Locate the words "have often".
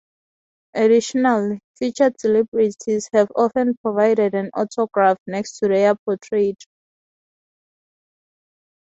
3.13-3.75